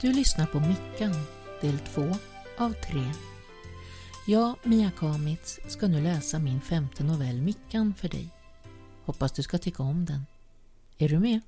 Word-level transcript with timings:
Du 0.00 0.12
lyssnar 0.12 0.46
på 0.46 0.60
Mickan, 0.60 1.12
del 1.60 1.78
2 1.78 2.16
av 2.58 2.72
3. 2.72 3.12
Jag, 4.26 4.56
Mia 4.64 4.90
Kamitz, 4.90 5.60
ska 5.68 5.88
nu 5.88 6.02
läsa 6.02 6.38
min 6.38 6.60
femte 6.60 7.04
novell 7.04 7.40
Mickan 7.40 7.94
för 7.94 8.08
dig. 8.08 8.28
Hoppas 9.04 9.32
du 9.32 9.42
ska 9.42 9.58
tycka 9.58 9.82
om 9.82 10.04
den. 10.04 10.26
Är 10.98 11.08
du 11.08 11.18
med? 11.18 11.40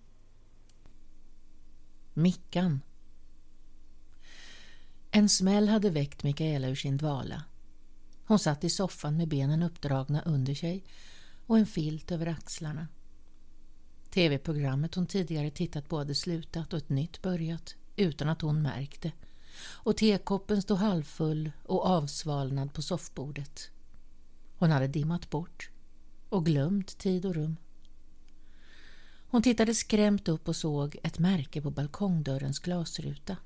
Mickan 2.15 2.80
En 5.11 5.28
smäll 5.28 5.69
hade 5.69 5.91
väckt 5.91 6.23
Mikaela 6.23 6.69
ur 6.69 6.75
sin 6.75 6.97
dvala. 6.97 7.45
Hon 8.27 8.39
satt 8.39 8.64
i 8.64 8.70
soffan 8.70 9.16
med 9.16 9.28
benen 9.28 9.62
uppdragna 9.62 10.23
under 10.23 10.55
sig 10.55 10.84
och 11.47 11.59
en 11.59 11.66
filt 11.66 12.11
över 12.11 12.27
axlarna. 12.27 12.89
TV-programmet 14.11 14.95
hon 14.95 15.06
tidigare 15.06 15.50
tittat 15.50 15.89
på 15.89 15.98
hade 15.98 16.14
slutat 16.14 16.73
och 16.73 16.78
ett 16.78 16.89
nytt 16.89 17.23
börjat 17.23 17.77
utan 18.02 18.29
att 18.29 18.42
hon 18.42 18.62
märkte 18.62 19.12
och 19.62 19.97
tekoppen 19.97 20.62
stod 20.62 20.79
halvfull 20.79 21.52
och 21.62 21.87
avsvalnad 21.87 22.75
på 22.75 22.83
soffbordet. 22.83 23.70
Hon 24.59 24.70
hade 24.70 24.87
dimmat 24.87 25.30
bort 25.30 25.70
och 26.28 26.47
glömt 26.47 26.98
tid 26.98 27.27
och 27.27 27.34
rum. 27.34 27.56
Hon 29.27 29.42
tittade 29.42 29.75
skrämt 29.75 30.28
upp 30.28 30.48
och 30.48 30.56
såg 30.56 30.97
ett 31.03 31.19
märke 31.19 31.62
på 31.62 31.70
balkongdörrens 31.70 32.58
glasruta. 32.58 33.36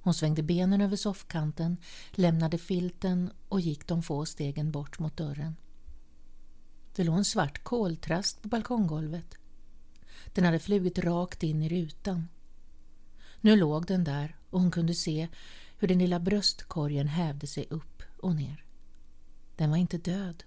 Hon 0.00 0.14
svängde 0.14 0.42
benen 0.42 0.80
över 0.80 0.96
soffkanten, 0.96 1.76
lämnade 2.10 2.58
filten 2.58 3.30
och 3.48 3.60
gick 3.60 3.86
de 3.86 4.02
få 4.02 4.26
stegen 4.26 4.70
bort 4.70 4.98
mot 4.98 5.16
dörren. 5.16 5.56
Det 6.94 7.04
låg 7.04 7.18
en 7.18 7.24
svart 7.24 7.64
koltrast 7.64 8.42
på 8.42 8.48
balkonggolvet. 8.48 9.34
Den 10.34 10.44
hade 10.44 10.58
flugit 10.58 10.98
rakt 10.98 11.42
in 11.42 11.62
i 11.62 11.68
rutan. 11.68 12.28
Nu 13.40 13.56
låg 13.56 13.86
den 13.86 14.04
där 14.04 14.36
och 14.50 14.60
hon 14.60 14.70
kunde 14.70 14.94
se 14.94 15.28
hur 15.78 15.88
den 15.88 15.98
lilla 15.98 16.20
bröstkorgen 16.20 17.08
hävde 17.08 17.46
sig 17.46 17.66
upp 17.70 18.02
och 18.18 18.34
ner. 18.34 18.64
Den 19.56 19.70
var 19.70 19.76
inte 19.76 19.98
död. 19.98 20.44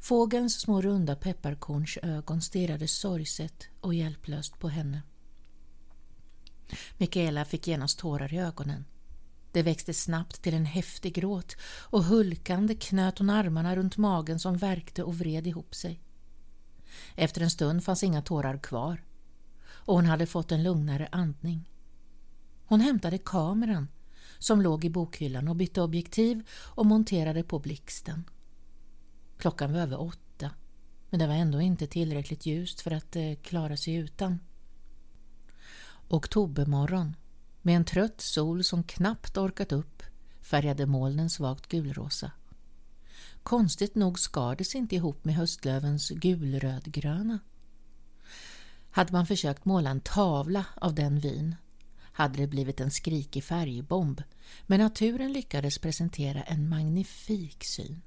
Fågelns 0.00 0.60
små 0.60 0.80
runda 0.80 1.16
pepparkornsögon 1.16 2.42
stirrade 2.42 2.88
sorgset 2.88 3.68
och 3.80 3.94
hjälplöst 3.94 4.58
på 4.58 4.68
henne. 4.68 5.02
Mikaela 6.98 7.44
fick 7.44 7.68
genast 7.68 7.98
tårar 7.98 8.34
i 8.34 8.38
ögonen. 8.38 8.84
Det 9.52 9.62
växte 9.62 9.94
snabbt 9.94 10.42
till 10.42 10.54
en 10.54 10.66
häftig 10.66 11.14
gråt 11.14 11.56
och 11.64 12.04
hulkande 12.04 12.74
knöt 12.74 13.18
hon 13.18 13.30
armarna 13.30 13.76
runt 13.76 13.96
magen 13.96 14.38
som 14.38 14.56
värkte 14.56 15.02
och 15.02 15.18
vred 15.18 15.46
ihop 15.46 15.74
sig. 15.74 16.00
Efter 17.16 17.40
en 17.40 17.50
stund 17.50 17.84
fanns 17.84 18.02
inga 18.02 18.22
tårar 18.22 18.58
kvar 18.58 19.02
och 19.84 19.94
hon 19.94 20.06
hade 20.06 20.26
fått 20.26 20.52
en 20.52 20.62
lugnare 20.62 21.08
andning. 21.12 21.70
Hon 22.66 22.80
hämtade 22.80 23.18
kameran 23.18 23.88
som 24.38 24.62
låg 24.62 24.84
i 24.84 24.90
bokhyllan 24.90 25.48
och 25.48 25.56
bytte 25.56 25.82
objektiv 25.82 26.48
och 26.50 26.86
monterade 26.86 27.42
på 27.42 27.58
blixten. 27.58 28.24
Klockan 29.38 29.72
var 29.72 29.80
över 29.80 30.00
åtta, 30.00 30.50
men 31.10 31.20
det 31.20 31.26
var 31.26 31.34
ändå 31.34 31.60
inte 31.60 31.86
tillräckligt 31.86 32.46
ljust 32.46 32.80
för 32.80 32.90
att 32.90 33.16
eh, 33.16 33.34
klara 33.42 33.76
sig 33.76 33.94
utan. 33.94 34.38
Oktobermorgon, 36.08 37.16
med 37.62 37.76
en 37.76 37.84
trött 37.84 38.20
sol 38.20 38.64
som 38.64 38.84
knappt 38.84 39.36
orkat 39.36 39.72
upp, 39.72 40.02
färgade 40.40 40.86
molnen 40.86 41.30
svagt 41.30 41.68
gulrosa. 41.68 42.30
Konstigt 43.42 43.94
nog 43.94 44.18
skar 44.18 44.56
det 44.56 44.64
sig 44.64 44.78
inte 44.78 44.94
ihop 44.96 45.24
med 45.24 45.34
höstlövens 45.34 46.08
gulrödgröna. 46.10 47.38
Hade 48.92 49.12
man 49.12 49.26
försökt 49.26 49.64
måla 49.64 49.90
en 49.90 50.00
tavla 50.00 50.64
av 50.76 50.94
den 50.94 51.18
vin 51.18 51.56
hade 52.12 52.36
det 52.36 52.46
blivit 52.46 52.80
en 52.80 52.90
skrikig 52.90 53.44
färgbomb, 53.44 54.22
men 54.66 54.80
naturen 54.80 55.32
lyckades 55.32 55.78
presentera 55.78 56.42
en 56.42 56.68
magnifik 56.68 57.64
syn. 57.64 58.02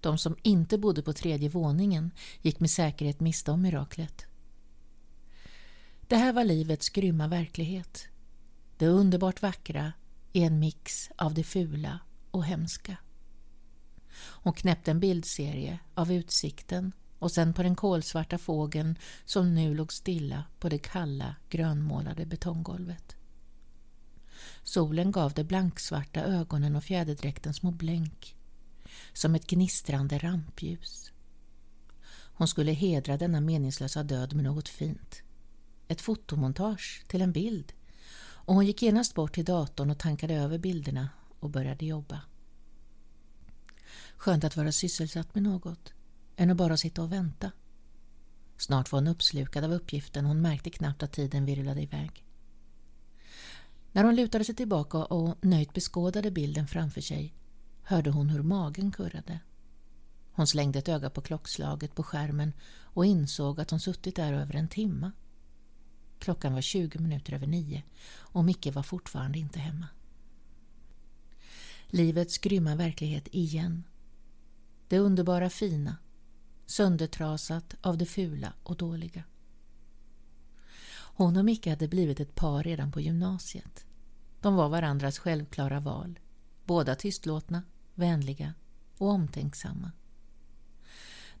De 0.00 0.18
som 0.18 0.36
inte 0.42 0.78
bodde 0.78 1.02
på 1.02 1.12
tredje 1.12 1.48
våningen 1.48 2.10
gick 2.42 2.60
med 2.60 2.70
säkerhet 2.70 3.20
miste 3.20 3.50
om 3.50 3.62
miraklet. 3.62 4.26
Det 6.06 6.16
här 6.16 6.32
var 6.32 6.44
livets 6.44 6.88
grymma 6.88 7.28
verklighet. 7.28 8.08
Det 8.76 8.86
underbart 8.86 9.42
vackra 9.42 9.92
i 10.32 10.42
en 10.42 10.58
mix 10.58 11.10
av 11.16 11.34
det 11.34 11.44
fula 11.44 12.00
och 12.30 12.44
hemska. 12.44 12.96
Hon 14.18 14.52
knäppte 14.52 14.90
en 14.90 15.00
bildserie 15.00 15.78
av 15.94 16.12
utsikten 16.12 16.92
och 17.18 17.30
sen 17.30 17.52
på 17.52 17.62
den 17.62 17.76
kolsvarta 17.76 18.38
fågeln 18.38 18.98
som 19.24 19.54
nu 19.54 19.74
låg 19.74 19.92
stilla 19.92 20.44
på 20.58 20.68
det 20.68 20.78
kalla 20.78 21.36
grönmålade 21.48 22.26
betonggolvet. 22.26 23.16
Solen 24.62 25.12
gav 25.12 25.32
de 25.32 25.44
blanksvarta 25.44 26.20
ögonen 26.20 26.76
och 26.76 26.84
fjäderdräkten 26.84 27.54
små 27.54 27.70
blänk, 27.70 28.36
som 29.12 29.34
ett 29.34 29.46
gnistrande 29.46 30.18
rampljus. 30.18 31.12
Hon 32.10 32.48
skulle 32.48 32.72
hedra 32.72 33.16
denna 33.16 33.40
meningslösa 33.40 34.02
död 34.02 34.34
med 34.34 34.44
något 34.44 34.68
fint. 34.68 35.22
Ett 35.88 36.00
fotomontage 36.00 37.04
till 37.08 37.22
en 37.22 37.32
bild 37.32 37.72
och 38.48 38.54
hon 38.54 38.66
gick 38.66 38.82
genast 38.82 39.14
bort 39.14 39.34
till 39.34 39.44
datorn 39.44 39.90
och 39.90 39.98
tankade 39.98 40.34
över 40.34 40.58
bilderna 40.58 41.08
och 41.40 41.50
började 41.50 41.86
jobba. 41.86 42.20
Skönt 44.16 44.44
att 44.44 44.56
vara 44.56 44.72
sysselsatt 44.72 45.34
med 45.34 45.42
något 45.42 45.92
än 46.38 46.50
att 46.50 46.56
bara 46.56 46.76
sitta 46.76 47.02
och 47.02 47.12
vänta. 47.12 47.52
Snart 48.56 48.92
var 48.92 48.98
hon 48.98 49.08
uppslukad 49.08 49.64
av 49.64 49.72
uppgiften 49.72 50.24
och 50.24 50.28
hon 50.28 50.42
märkte 50.42 50.70
knappt 50.70 51.02
att 51.02 51.12
tiden 51.12 51.44
virvlade 51.44 51.82
iväg. 51.82 52.24
När 53.92 54.04
hon 54.04 54.16
lutade 54.16 54.44
sig 54.44 54.54
tillbaka 54.54 54.98
och 54.98 55.44
nöjt 55.44 55.72
beskådade 55.72 56.30
bilden 56.30 56.66
framför 56.66 57.00
sig 57.00 57.34
hörde 57.82 58.10
hon 58.10 58.30
hur 58.30 58.42
magen 58.42 58.92
kurrade. 58.92 59.40
Hon 60.32 60.46
slängde 60.46 60.78
ett 60.78 60.88
öga 60.88 61.10
på 61.10 61.20
klockslaget 61.20 61.94
på 61.94 62.02
skärmen 62.02 62.52
och 62.80 63.06
insåg 63.06 63.60
att 63.60 63.70
hon 63.70 63.80
suttit 63.80 64.16
där 64.16 64.32
över 64.32 64.54
en 64.54 64.68
timme. 64.68 65.10
Klockan 66.18 66.54
var 66.54 66.60
20 66.60 66.98
minuter 66.98 67.32
över 67.32 67.46
nio 67.46 67.82
och 68.10 68.44
Micke 68.44 68.74
var 68.74 68.82
fortfarande 68.82 69.38
inte 69.38 69.58
hemma. 69.58 69.86
Livets 71.86 72.38
grymma 72.38 72.74
verklighet 72.74 73.28
igen. 73.30 73.84
Det 74.88 74.98
underbara 74.98 75.50
fina, 75.50 75.96
söndertrasat 76.70 77.74
av 77.80 77.98
det 77.98 78.06
fula 78.06 78.52
och 78.62 78.76
dåliga. 78.76 79.24
Hon 80.90 81.36
och 81.36 81.44
Micke 81.44 81.66
hade 81.66 81.88
blivit 81.88 82.20
ett 82.20 82.34
par 82.34 82.62
redan 82.62 82.92
på 82.92 83.00
gymnasiet. 83.00 83.86
De 84.40 84.54
var 84.54 84.68
varandras 84.68 85.18
självklara 85.18 85.80
val. 85.80 86.18
Båda 86.64 86.94
tystlåtna, 86.94 87.62
vänliga 87.94 88.54
och 88.98 89.08
omtänksamma. 89.08 89.92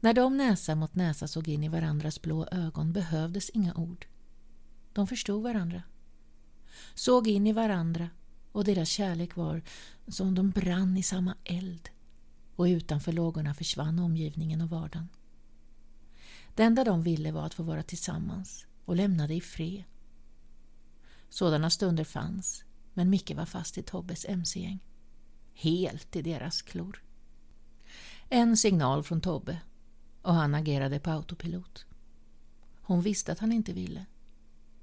När 0.00 0.14
de 0.14 0.36
näsa 0.36 0.74
mot 0.74 0.94
näsa 0.94 1.28
såg 1.28 1.48
in 1.48 1.64
i 1.64 1.68
varandras 1.68 2.22
blå 2.22 2.46
ögon 2.46 2.92
behövdes 2.92 3.50
inga 3.50 3.74
ord. 3.74 4.06
De 4.92 5.06
förstod 5.06 5.42
varandra. 5.42 5.82
Såg 6.94 7.28
in 7.28 7.46
i 7.46 7.52
varandra 7.52 8.10
och 8.52 8.64
deras 8.64 8.88
kärlek 8.88 9.36
var 9.36 9.62
som 10.08 10.34
de 10.34 10.50
brann 10.50 10.96
i 10.96 11.02
samma 11.02 11.36
eld 11.44 11.88
och 12.56 12.64
utanför 12.64 13.12
lågorna 13.12 13.54
försvann 13.54 13.98
omgivningen 13.98 14.60
och 14.60 14.70
vardagen. 14.70 15.08
Det 16.58 16.64
enda 16.64 16.84
de 16.84 17.02
ville 17.02 17.32
var 17.32 17.46
att 17.46 17.54
få 17.54 17.62
vara 17.62 17.82
tillsammans 17.82 18.66
och 18.84 18.96
lämna 18.96 19.26
det 19.26 19.34
i 19.34 19.40
fred. 19.40 19.84
Sådana 21.28 21.70
stunder 21.70 22.04
fanns, 22.04 22.64
men 22.94 23.10
Micke 23.10 23.30
var 23.30 23.46
fast 23.46 23.78
i 23.78 23.82
Tobbes 23.82 24.26
mc-gäng. 24.28 24.84
Helt 25.54 26.16
i 26.16 26.22
deras 26.22 26.62
klor. 26.62 27.02
En 28.28 28.56
signal 28.56 29.02
från 29.04 29.20
Tobbe 29.20 29.60
och 30.22 30.34
han 30.34 30.54
agerade 30.54 31.00
på 31.00 31.10
autopilot. 31.10 31.86
Hon 32.80 33.02
visste 33.02 33.32
att 33.32 33.38
han 33.38 33.52
inte 33.52 33.72
ville. 33.72 34.06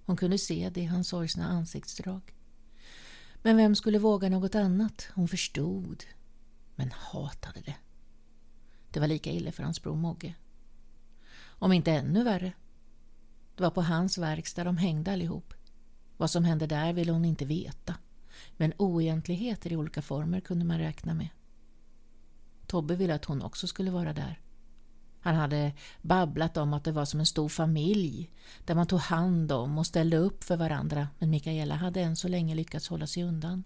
Hon 0.06 0.18
kunde 0.18 0.38
se 0.38 0.70
det 0.70 0.82
i 0.82 0.86
hans 0.86 1.08
sorgsna 1.08 1.46
ansiktsdrag. 1.48 2.36
Men 3.42 3.58
vem 3.58 3.76
skulle 3.76 4.00
våga 4.00 4.30
något 4.30 4.56
annat? 4.56 5.08
Hon 5.16 5.28
förstod, 5.28 6.04
men 6.76 6.92
hatade 6.92 7.62
det. 7.62 7.76
Det 8.92 9.00
var 9.00 9.08
lika 9.08 9.32
illa 9.32 9.52
för 9.52 9.64
hans 9.64 9.82
bror 9.82 9.96
Mogge. 9.96 10.36
Om 11.66 11.74
inte 11.74 11.92
ännu 11.92 12.24
värre. 12.24 12.54
Det 13.56 13.64
var 13.64 13.70
på 13.70 13.82
hans 13.82 14.18
verkstad 14.18 14.64
de 14.64 14.78
hängde 14.78 15.12
allihop. 15.12 15.54
Vad 16.18 16.32
som 16.32 16.44
hände 16.44 16.68
där 16.68 16.94
ville 16.94 17.12
hon 17.12 17.26
inte 17.26 17.46
veta. 17.46 17.96
Men 18.58 18.74
oegentligheter 18.78 19.72
i 19.72 19.76
olika 19.76 20.02
former 20.02 20.40
kunde 20.40 20.66
man 20.66 20.80
räkna 20.80 21.14
med. 21.14 21.28
Tobbe 22.68 22.96
ville 22.96 23.16
att 23.16 23.26
hon 23.26 23.42
också 23.42 23.68
skulle 23.68 23.92
vara 23.92 24.14
där. 24.14 24.40
Han 25.20 25.36
hade 25.36 25.74
babblat 26.02 26.58
om 26.58 26.74
att 26.74 26.84
det 26.84 26.92
var 26.92 27.06
som 27.06 27.20
en 27.20 27.26
stor 27.26 27.50
familj 27.50 28.30
där 28.66 28.76
man 28.76 28.88
tog 28.88 29.00
hand 29.00 29.52
om 29.52 29.78
och 29.78 29.88
ställde 29.88 30.18
upp 30.18 30.44
för 30.44 30.58
varandra 30.58 31.08
men 31.20 31.30
Mikaela 31.30 31.76
hade 31.76 32.02
än 32.02 32.16
så 32.16 32.28
länge 32.28 32.56
lyckats 32.56 32.88
hålla 32.88 33.08
sig 33.08 33.24
undan. 33.24 33.64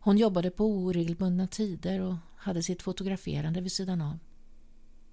Hon 0.00 0.18
jobbade 0.18 0.50
på 0.50 0.66
oregelbundna 0.66 1.46
tider 1.46 2.00
och 2.00 2.14
hade 2.36 2.62
sitt 2.62 2.82
fotograferande 2.82 3.60
vid 3.60 3.72
sidan 3.72 4.00
av. 4.00 4.18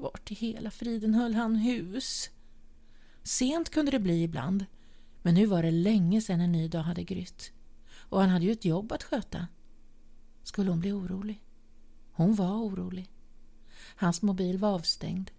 Vart 0.02 0.32
i 0.32 0.36
hela 0.36 0.72
friden 0.72 1.14
höll 1.14 1.34
han 1.34 1.56
hus? 1.56 2.30
Sent 3.24 3.70
kunde 3.70 3.92
det 3.92 4.00
bli 4.00 4.24
ibland, 4.24 4.66
Men 5.22 5.36
nu 5.36 5.46
var 5.46 5.64
det 5.64 5.72
länge 5.72 6.22
sedan 6.22 6.42
en 6.42 6.52
ny 6.52 6.68
dag 6.68 6.84
hade 6.84 7.04
grytt 7.04 7.52
och 8.10 8.22
han 8.22 8.30
hade 8.30 8.46
ju 8.46 8.52
ett 8.52 8.66
jobb 8.66 8.92
att 8.92 9.04
sköta. 9.04 9.48
Skulle 10.44 10.70
hon 10.70 10.80
bli 10.80 10.92
orolig? 10.92 11.44
Hon 12.12 12.36
var 12.36 12.56
orolig. 12.56 13.10
Hans 13.96 14.22
mobil 14.22 14.58
var 14.58 14.70
avstängd. 14.70 15.32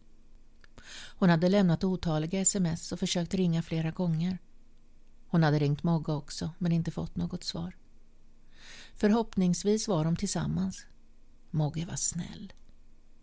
Hon 1.19 1.31
hade 1.31 1.49
lämnat 1.49 1.85
otaliga 1.85 2.41
sms 2.41 2.93
och 2.93 2.99
försökt 2.99 3.35
ringa 3.35 3.63
flera 3.63 3.91
gånger. 3.91 4.39
Hon 5.27 5.43
hade 5.43 5.59
ringt 5.59 5.83
Mogge 5.83 6.13
också 6.13 6.51
men 6.59 6.73
inte 6.73 6.91
fått 6.91 7.17
något 7.17 7.45
svar. 7.45 7.77
Förhoppningsvis 8.95 9.89
var 9.89 10.05
de 10.05 10.17
tillsammans. 10.17 10.87
Mogge 11.51 11.87
var 11.87 11.97
snäll. 11.97 12.53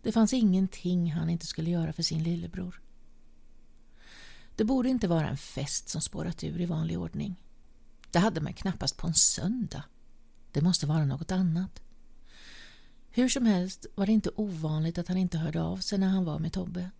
Det 0.02 0.12
fanns 0.12 0.32
ingenting 0.32 1.12
han 1.12 1.30
inte 1.30 1.46
skulle 1.46 1.70
göra 1.70 1.92
för 1.92 2.02
sin 2.02 2.22
lillebror. 2.22 2.80
Det 4.56 4.64
borde 4.64 4.88
inte 4.88 5.08
vara 5.08 5.28
en 5.28 5.36
fest 5.36 5.88
som 5.88 6.00
spårat 6.00 6.44
ur 6.44 6.60
i 6.60 6.66
vanlig 6.66 6.98
ordning. 6.98 7.42
Det 8.10 8.18
hade 8.18 8.40
man 8.40 8.54
knappast 8.54 8.96
på 8.96 9.06
en 9.06 9.14
söndag. 9.14 9.82
Det 10.52 10.60
måste 10.60 10.86
vara 10.86 11.04
något 11.04 11.32
annat. 11.32 11.82
Hur 13.10 13.28
som 13.28 13.46
helst 13.46 13.86
var 13.94 14.06
det 14.06 14.12
inte 14.12 14.30
ovanligt 14.36 14.98
att 14.98 15.08
han 15.08 15.16
inte 15.16 15.38
hörde 15.38 15.62
av 15.62 15.76
sig 15.76 15.98
när 15.98 16.08
han 16.08 16.24
var 16.24 16.38
med 16.38 16.52
Tobbe. 16.52 16.90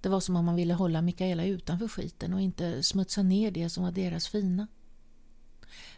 Det 0.00 0.08
var 0.08 0.20
som 0.20 0.36
om 0.36 0.44
man 0.44 0.56
ville 0.56 0.74
hålla 0.74 1.02
Mikaela 1.02 1.44
utanför 1.44 1.88
skiten 1.88 2.34
och 2.34 2.40
inte 2.40 2.82
smutsa 2.82 3.22
ner 3.22 3.50
det 3.50 3.70
som 3.70 3.84
var 3.84 3.92
deras 3.92 4.28
fina. 4.28 4.66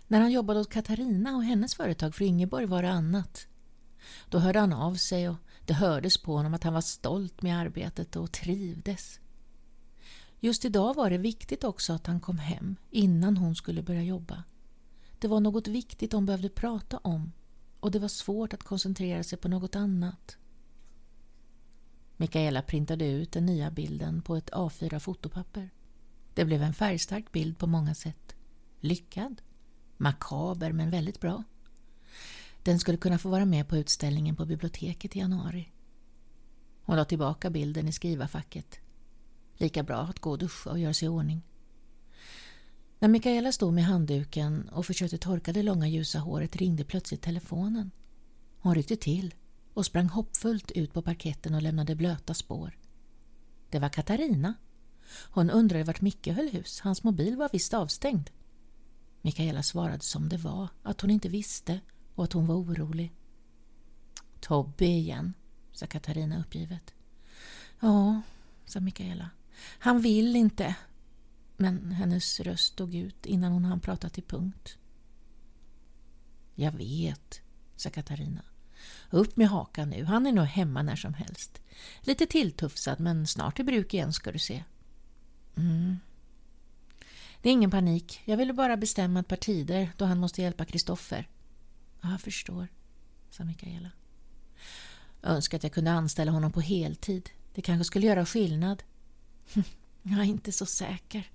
När 0.07 0.21
han 0.21 0.33
jobbade 0.33 0.61
åt 0.61 0.71
Katarina 0.71 1.37
och 1.37 1.45
hennes 1.45 1.75
företag 1.75 2.15
för 2.15 2.25
Ingeborg 2.25 2.67
var 2.67 2.83
det 2.83 2.91
annat. 2.91 3.47
Då 4.29 4.39
hörde 4.39 4.61
han 4.61 4.73
av 4.73 4.95
sig 4.95 5.29
och 5.29 5.37
det 5.73 5.77
hördes 5.77 6.19
på 6.19 6.37
honom 6.37 6.55
att 6.55 6.65
han 6.65 6.75
var 6.75 6.81
stolt 6.81 7.43
med 7.43 7.59
arbetet 7.59 8.17
och 8.17 8.33
trivdes. 8.33 9.21
Just 10.41 10.65
idag 10.65 10.95
var 10.95 11.11
det 11.11 11.19
viktigt 11.19 11.65
också 11.65 11.93
att 11.93 12.07
han 12.07 12.21
kom 12.21 12.39
hem 12.39 12.77
innan 12.91 13.37
hon 13.37 13.55
skulle 13.55 13.83
börja 13.83 14.03
jobba. 14.03 14.45
Det 15.19 15.29
var 15.29 15.41
något 15.41 15.69
viktigt 15.69 16.11
de 16.11 16.27
behövde 16.27 16.49
prata 16.49 16.99
om 16.99 17.33
och 17.81 17.91
det 17.91 17.99
var 17.99 18.09
svårt 18.09 18.55
att 18.55 18.63
koncentrera 18.63 19.23
sig 19.23 19.39
på 19.39 19.49
något 19.49 19.77
annat. 19.77 20.37
Mikaela 22.17 22.63
printade 22.63 23.07
ut 23.07 23.33
den 23.33 23.47
nya 23.47 23.71
bilden 23.71 24.23
på 24.23 24.37
ett 24.37 24.51
A4-fotopapper. 24.51 25.71
Det 26.35 26.45
blev 26.45 26.63
en 26.63 26.75
färgstark 26.75 27.33
bild 27.33 27.59
på 27.59 27.67
många 27.67 27.95
sätt. 27.95 28.37
Lyckad. 28.81 29.43
Makaber 29.97 30.73
men 30.73 30.91
väldigt 30.91 31.21
bra. 31.21 31.45
Den 32.63 32.79
skulle 32.79 32.99
kunna 32.99 33.19
få 33.19 33.29
vara 33.29 33.45
med 33.45 33.69
på 33.69 33.77
utställningen 33.77 34.37
på 34.37 34.47
biblioteket 34.47 35.17
i 35.17 35.19
januari. 35.19 35.73
Hon 36.83 36.97
la 36.97 37.05
tillbaka 37.05 37.51
bilden 37.51 37.89
i 37.89 37.93
skrivarfacket. 37.93 38.79
Lika 39.57 39.83
bra 39.83 39.97
att 39.97 40.19
gå 40.19 40.31
och 40.31 40.39
duscha 40.39 40.71
och 40.71 40.79
göra 40.79 40.95
sig 40.95 41.07
i 41.07 41.09
ordning. 41.09 41.43
När 42.99 43.09
Mikaela 43.09 43.53
stod 43.53 43.73
med 43.73 43.85
handduken 43.85 44.69
och 44.69 44.87
försökte 44.87 45.19
torka 45.19 45.53
det 45.53 45.63
långa 45.63 45.89
ljusa 45.89 46.19
håret 46.19 46.57
ringde 46.57 46.85
plötsligt 46.85 47.23
telefonen. 47.23 47.91
Hon 48.59 48.75
ryckte 48.75 48.97
till 48.97 49.35
och 49.75 49.87
sprang 49.87 50.09
hoppfullt 50.09 50.71
ut 50.71 50.93
på 50.93 51.03
parketten 51.03 51.55
och 51.55 51.63
lämnade 51.63 51.95
blöta 51.95 52.35
spår. 52.35 52.79
Det 53.71 53.79
var 53.79 53.89
Katarina. 53.89 54.55
Hon 55.31 55.51
undrade 55.51 55.85
vart 55.85 56.01
Micke 56.01 56.27
höll 56.27 56.49
hus. 56.49 56.81
Hans 56.81 57.05
mobil 57.05 57.37
var 57.37 57.51
visst 57.53 57.75
avstängd. 57.75 58.31
Mikaela 59.23 59.63
svarade 59.63 60.03
som 60.03 60.29
det 60.29 60.37
var, 60.37 60.69
att 60.83 61.01
hon 61.01 61.11
inte 61.11 61.29
visste 61.29 61.81
och 62.15 62.25
att 62.25 62.33
hon 62.33 62.47
var 62.47 62.55
orolig. 62.55 63.13
Tobbe 64.41 64.85
igen, 64.85 65.35
sa 65.73 65.87
Katarina 65.87 66.41
uppgivet. 66.41 66.95
Ja, 67.81 68.23
sa 68.65 68.81
Mikaela. 68.81 69.31
Han 69.79 70.01
vill 70.01 70.37
inte. 70.37 70.75
Men 71.57 71.93
hennes 71.93 72.41
röst 72.41 72.77
dog 72.77 72.95
ut 72.95 73.27
innan 73.27 73.53
hon 73.53 73.65
hann 73.65 73.81
prata 73.81 74.09
till 74.09 74.23
punkt. 74.23 74.79
Jag 76.55 76.73
vet, 76.73 77.41
sa 77.77 77.91
Katarina. 77.91 78.43
Upp 79.11 79.37
med 79.37 79.49
hakan 79.49 79.91
nu, 79.91 80.05
han 80.05 80.27
är 80.27 80.33
nog 80.33 80.45
hemma 80.45 80.83
när 80.83 80.97
som 80.97 81.15
helst. 81.15 81.61
Lite 82.01 82.27
tilltufsad 82.27 83.01
men 83.01 83.27
snart 83.27 83.61
i 83.61 83.65
bruk 83.65 83.95
igen 83.95 84.13
ska 84.13 84.33
du 84.33 84.39
se. 84.39 84.65
Mm. 85.57 85.99
Det 87.43 87.49
är 87.49 87.53
ingen 87.53 87.71
panik, 87.71 88.23
jag 88.25 88.37
ville 88.37 88.53
bara 88.53 88.77
bestämma 88.77 89.21
ett 89.21 89.29
par 89.29 89.37
tider 89.37 89.93
då 89.97 90.05
han 90.05 90.19
måste 90.19 90.43
hjälpa 90.43 90.65
Kristoffer. 90.65 91.29
Jag 92.03 92.21
förstår, 92.21 92.69
sa 93.31 93.45
Mikaela. 93.45 93.91
Jag 95.21 95.31
önskar 95.33 95.59
att 95.59 95.63
jag 95.63 95.73
kunde 95.73 95.93
anställa 95.93 96.33
honom 96.33 96.53
på 96.53 96.61
heltid. 96.61 97.31
Det 97.55 97.63
kanske 97.63 97.85
skulle 97.85 98.07
göra 98.07 98.27
skillnad. 98.27 98.83
Jag 100.03 100.19
är 100.19 100.25
inte 100.25 100.53
så 100.53 100.67
säker, 100.67 101.31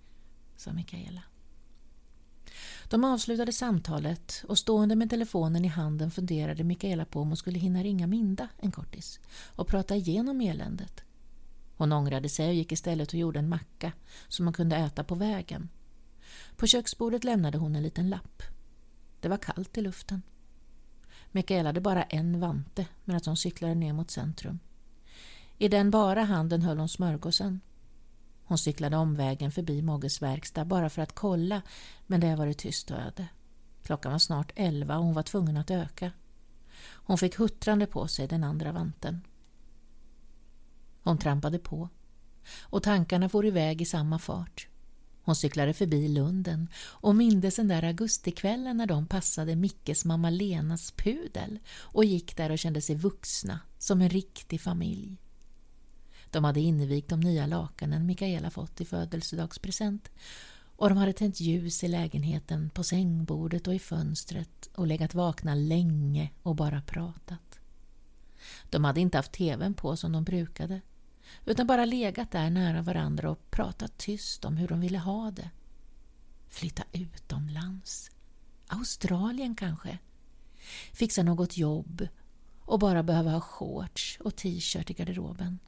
sa 0.56 0.74
Mikaela. 0.74 1.24
De 2.90 3.04
avslutade 3.04 3.54
samtalet 3.54 4.44
och 4.48 4.58
stående 4.58 4.96
med 4.96 5.10
telefonen 5.10 5.66
i 5.66 5.68
handen 5.68 6.12
funderade 6.12 6.64
Mikaela 6.64 7.06
på 7.06 7.22
om 7.22 7.28
hon 7.28 7.38
skulle 7.38 7.60
hinna 7.60 7.84
ringa 7.84 8.08
Minda 8.08 8.48
en 8.58 8.72
kortis 8.72 9.20
och 9.56 9.68
prata 9.68 9.96
igenom 9.96 10.42
eländet. 10.42 11.04
Hon 11.78 11.92
ångrade 11.92 12.30
sig 12.30 12.48
och 12.48 12.54
gick 12.54 12.72
istället 12.72 13.08
och 13.08 13.20
gjorde 13.20 13.40
en 13.40 13.50
macka 13.50 13.92
som 14.28 14.46
hon 14.46 14.54
kunde 14.54 14.76
äta 14.76 15.04
på 15.04 15.16
vägen. 15.16 15.70
På 16.56 16.68
köksbordet 16.68 17.24
lämnade 17.24 17.58
hon 17.58 17.76
en 17.76 17.84
liten 17.84 18.10
lapp. 18.10 18.44
Det 19.20 19.30
var 19.30 19.38
kallt 19.38 19.78
i 19.78 19.82
luften. 19.82 20.22
Mikaela 21.32 21.70
hade 21.70 21.82
bara 21.82 22.04
en 22.04 22.40
vante 22.40 22.86
medan 23.06 23.22
hon 23.26 23.38
cyklade 23.38 23.76
ner 23.76 23.94
mot 23.94 24.12
centrum. 24.12 24.60
I 25.58 25.68
den 25.68 25.92
bara 25.92 26.24
handen 26.24 26.62
höll 26.62 26.80
hon 26.80 26.90
smörgåsen 26.90 27.60
hon 28.48 28.58
cyklade 28.58 28.98
omvägen 28.98 29.52
förbi 29.52 29.82
Mogges 29.82 30.22
verkstad 30.22 30.66
bara 30.66 30.90
för 30.90 31.02
att 31.02 31.16
kolla, 31.16 31.62
men 32.08 32.20
där 32.20 32.36
var 32.36 32.48
det 32.48 32.54
tyst 32.54 32.92
och 32.92 32.98
öde. 32.98 33.28
Klockan 33.84 34.12
var 34.12 34.20
snart 34.20 34.52
elva 34.56 34.98
och 34.98 35.04
hon 35.04 35.14
var 35.14 35.24
tvungen 35.24 35.58
att 35.58 35.72
öka. 35.72 36.12
Hon 36.80 37.18
fick 37.18 37.40
huttrande 37.40 37.86
på 37.88 38.08
sig 38.08 38.28
den 38.28 38.44
andra 38.44 38.72
vanten. 38.72 39.22
Hon 41.04 41.18
trampade 41.18 41.60
på 41.60 41.90
och 42.62 42.84
tankarna 42.84 43.30
for 43.30 43.46
iväg 43.46 43.82
i 43.82 43.86
samma 43.86 44.20
fart. 44.20 44.68
Hon 45.28 45.36
cyklade 45.36 45.74
förbi 45.74 46.08
Lunden 46.08 46.70
och 46.78 47.16
mindes 47.16 47.56
den 47.56 47.68
där 47.68 47.84
augustikvällen 47.84 48.78
när 48.78 48.86
de 48.86 49.08
passade 49.08 49.56
Mickes 49.56 50.06
mamma 50.06 50.30
Lenas 50.30 50.92
pudel 50.92 51.60
och 51.80 52.06
gick 52.06 52.38
där 52.38 52.52
och 52.52 52.60
kände 52.60 52.82
sig 52.82 52.96
vuxna, 52.96 53.60
som 53.78 54.02
en 54.02 54.10
riktig 54.10 54.62
familj. 54.62 55.18
De 56.32 56.44
hade 56.44 56.60
invigt 56.60 57.10
de 57.10 57.20
nya 57.20 57.48
lakanen 57.48 58.06
Mikaela 58.06 58.50
fått 58.50 58.82
i 58.82 58.86
födelsedagspresent 58.86 60.12
och 60.76 60.90
de 60.90 60.98
hade 60.98 61.14
tänt 61.14 61.40
ljus 61.40 61.84
i 61.84 61.88
lägenheten, 61.88 62.70
på 62.70 62.84
sängbordet 62.84 63.68
och 63.68 63.76
i 63.76 63.80
fönstret 63.80 64.70
och 64.76 64.88
legat 64.88 65.14
vakna 65.14 65.56
länge 65.56 66.32
och 66.44 66.56
bara 66.56 66.82
pratat. 66.82 67.60
De 68.70 68.84
hade 68.84 69.02
inte 69.02 69.18
haft 69.18 69.32
tvn 69.32 69.74
på 69.74 69.98
som 69.98 70.12
de 70.12 70.24
brukade 70.24 70.82
utan 71.46 71.68
bara 71.68 71.86
legat 71.86 72.32
där 72.32 72.50
nära 72.50 72.82
varandra 72.82 73.30
och 73.32 73.52
pratat 73.52 73.98
tyst 73.98 74.46
om 74.46 74.58
hur 74.58 74.68
de 74.68 74.80
ville 74.80 74.98
ha 74.98 75.32
det. 75.32 75.50
Flytta 76.50 76.84
utomlands. 76.92 78.12
Australien 78.68 79.56
kanske. 79.56 79.98
Fixa 80.94 81.24
något 81.24 81.58
jobb 81.58 82.08
och 82.62 82.80
bara 82.80 83.04
behöva 83.04 83.32
ha 83.32 83.42
shorts 83.42 84.18
och 84.20 84.36
t-shirt 84.36 84.90
i 84.90 84.94
garderoben. 84.94 85.60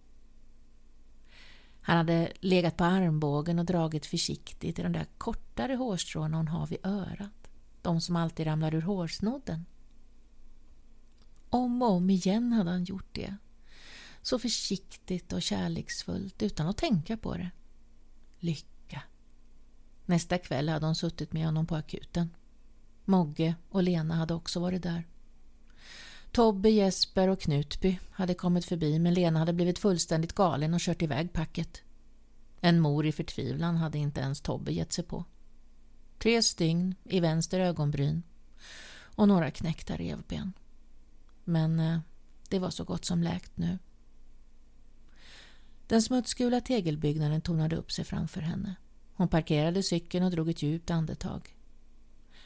Han 1.82 1.98
hade 1.98 2.32
legat 2.39 2.78
på 2.78 2.84
armbågen 2.84 3.60
och 3.60 3.66
dragit 3.66 4.06
försiktigt 4.06 4.80
i 4.80 4.84
de 4.84 4.92
där 4.92 5.08
kortare 5.18 5.75
hårstråna 5.75 6.38
hon 6.38 6.48
har 6.48 6.68
vid 6.68 6.86
örat. 6.86 7.50
De 7.82 8.01
som 8.01 8.16
alltid 8.16 8.48
ramlar 8.48 8.75
ur 8.75 8.82
hårsnodden. 8.82 9.66
Om 11.50 11.82
och 11.82 11.92
om 11.92 12.10
igen 12.10 12.54
hade 12.54 12.70
han 12.70 12.84
gjort 12.84 13.10
det. 13.12 13.36
Så 14.22 14.40
försiktigt 14.40 15.34
och 15.34 15.42
kärleksfullt 15.42 16.42
utan 16.42 16.68
att 16.68 16.78
tänka 16.78 17.18
på 17.18 17.34
det. 17.34 17.52
Lycka. 18.40 19.02
Nästa 20.06 20.38
kväll 20.38 20.70
hade 20.70 20.86
hon 20.86 20.96
suttit 20.96 21.34
med 21.34 21.46
honom 21.46 21.66
på 21.66 21.76
akuten. 21.76 22.36
Mogge 23.06 23.56
och 23.70 23.84
Lena 23.84 24.16
hade 24.16 24.34
också 24.34 24.60
varit 24.60 24.84
där. 24.84 25.08
Tobbe, 26.32 26.70
Jesper 26.70 27.28
och 27.28 27.40
Knutby 27.40 28.00
hade 28.12 28.34
kommit 28.34 28.66
förbi 28.66 29.00
men 29.00 29.14
Lena 29.14 29.40
hade 29.40 29.54
blivit 29.54 29.80
fullständigt 29.80 30.34
galen 30.34 30.74
och 30.74 30.80
kört 30.80 31.02
iväg 31.02 31.34
packet. 31.34 31.82
En 32.62 32.80
mor 32.80 33.06
i 33.06 33.12
förtvivlan 33.12 33.76
hade 33.76 33.98
inte 33.98 34.22
ens 34.22 34.42
Tobbe 34.42 34.72
gett 34.72 34.94
sig 34.94 35.04
på. 35.04 35.26
Tre 36.18 36.42
stygn 36.42 36.96
i 37.04 37.20
vänster 37.20 37.60
ögonbryn 37.60 38.24
och 39.02 39.28
några 39.28 39.52
knäckta 39.52 39.98
revben. 39.98 40.54
Men 41.44 41.80
eh, 41.80 42.00
det 42.50 42.60
var 42.60 42.70
så 42.70 42.84
gott 42.84 43.06
som 43.06 43.24
läkt 43.24 43.58
nu. 43.58 43.78
Den 45.89 46.01
smutsgula 46.01 46.62
tegelbyggnaden 46.62 47.41
tonade 47.41 47.75
upp 47.75 47.91
sig 47.91 48.05
framför 48.05 48.41
henne. 48.41 48.75
Hon 49.13 49.27
parkerade 49.27 49.84
cykeln 49.84 50.25
och 50.25 50.31
drog 50.31 50.50
ett 50.50 50.62
djupt 50.62 50.91
andetag. 50.91 51.55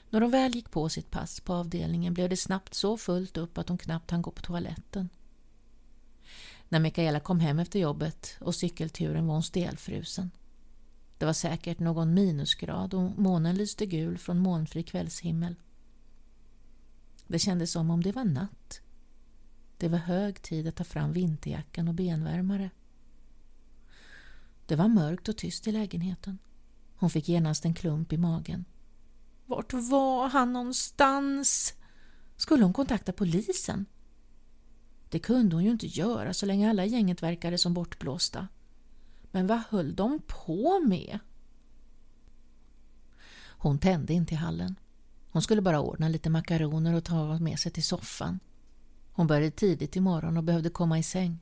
När 0.10 0.22
hon 0.22 0.32
väl 0.32 0.56
gick 0.56 0.72
på 0.72 0.90
sitt 0.90 1.12
pass 1.12 1.40
på 1.40 1.54
avdelningen 1.54 2.14
blev 2.14 2.30
det 2.30 2.38
snabbt 2.38 2.74
så 2.74 2.98
fullt 2.98 3.38
upp 3.38 3.58
att 3.58 3.70
hon 3.70 3.78
knappt 3.78 4.12
hann 4.12 4.22
gå 4.22 4.32
på 4.32 4.42
toaletten. 4.42 5.10
När 6.70 6.80
Mikaela 6.80 7.20
kom 7.20 7.40
hem 7.40 7.60
efter 7.60 7.80
jobbet 7.80 8.38
och 8.40 8.56
cykelturen 8.56 9.28
var 9.28 9.34
hon 9.34 9.44
stelfrusen. 9.44 10.32
Det 11.18 11.26
var 11.26 11.34
säkert 11.34 11.80
någon 11.80 12.14
minusgrad 12.14 12.94
och 12.94 13.20
månen 13.20 13.56
lyste 13.56 13.86
gul 13.86 14.18
från 14.18 14.40
molnfri 14.40 14.84
kvällshimmel. 14.84 15.56
Det 17.28 17.40
kändes 17.40 17.72
som 17.72 17.90
om 17.90 18.04
det 18.04 18.12
var 18.12 18.26
natt. 18.26 18.82
Det 19.78 19.88
var 19.88 19.98
hög 19.98 20.42
tid 20.42 20.68
att 20.68 20.76
ta 20.76 20.84
fram 20.84 21.14
vinterjackan 21.14 21.88
och 21.88 21.94
benvärmare. 21.94 22.70
Det 24.66 24.76
var 24.76 24.88
mörkt 24.88 25.30
och 25.30 25.38
tyst 25.38 25.68
i 25.68 25.72
lägenheten. 25.72 26.40
Hon 26.96 27.10
fick 27.10 27.30
genast 27.30 27.66
en 27.66 27.74
klump 27.74 28.14
i 28.14 28.18
magen. 28.18 28.66
Vart 29.46 29.74
var 29.74 30.30
han 30.30 30.54
någonstans? 30.54 31.74
Skulle 32.38 32.64
hon 32.64 32.74
kontakta 32.74 33.14
polisen? 33.14 33.86
Det 35.10 35.20
kunde 35.20 35.56
hon 35.56 35.64
ju 35.64 35.72
inte 35.72 35.88
göra 35.88 36.34
så 36.34 36.46
länge 36.46 36.70
alla 36.70 36.86
gänget 36.86 37.24
verkade 37.24 37.58
som 37.58 37.74
bortblåsta. 37.74 38.48
Men 39.32 39.48
vad 39.48 39.62
höll 39.70 39.96
de 39.96 40.20
på 40.28 40.80
med? 40.80 41.20
Hon 43.46 43.80
tände 43.80 44.14
in 44.14 44.26
till 44.26 44.38
hallen. 44.38 44.76
Hon 45.30 45.42
skulle 45.42 45.62
bara 45.62 45.82
ordna 45.82 46.08
lite 46.08 46.30
makaroner 46.30 46.94
och 46.94 47.04
ta 47.04 47.40
med 47.40 47.60
sig 47.60 47.72
till 47.72 47.84
soffan. 47.84 48.40
Hon 49.12 49.28
började 49.28 49.52
tidigt 49.52 49.96
i 49.96 50.00
morgon 50.00 50.38
och 50.38 50.44
behövde 50.44 50.70
komma 50.70 51.00
i 51.00 51.04
säng. 51.04 51.40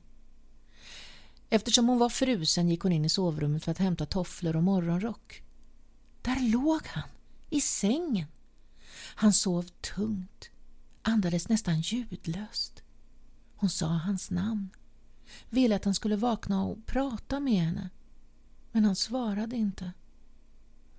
Eftersom 1.54 1.88
hon 1.88 1.98
var 1.98 2.08
frusen 2.08 2.68
gick 2.68 2.80
hon 2.80 2.92
in 2.92 3.04
i 3.04 3.08
sovrummet 3.08 3.64
för 3.64 3.72
att 3.72 3.78
hämta 3.78 4.06
tofflor 4.06 4.56
och 4.56 4.62
morgonrock. 4.62 5.42
Där 6.22 6.50
låg 6.52 6.86
han, 6.86 7.08
i 7.50 7.60
sängen. 7.60 8.26
Han 8.94 9.32
sov 9.32 9.62
tungt, 9.62 10.50
andades 11.02 11.48
nästan 11.48 11.80
ljudlöst. 11.80 12.82
Hon 13.56 13.70
sa 13.70 13.86
hans 13.86 14.30
namn, 14.30 14.68
ville 15.50 15.76
att 15.76 15.84
han 15.84 15.94
skulle 15.94 16.16
vakna 16.16 16.64
och 16.64 16.86
prata 16.86 17.40
med 17.40 17.62
henne. 17.62 17.90
Men 18.70 18.84
han 18.84 18.96
svarade 18.96 19.56
inte. 19.56 19.92